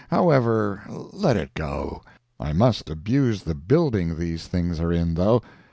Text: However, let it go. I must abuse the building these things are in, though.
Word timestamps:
However, 0.09 0.81
let 0.87 1.37
it 1.37 1.53
go. 1.53 2.01
I 2.39 2.53
must 2.53 2.89
abuse 2.89 3.43
the 3.43 3.53
building 3.53 4.17
these 4.17 4.47
things 4.47 4.79
are 4.79 4.91
in, 4.91 5.13
though. 5.13 5.43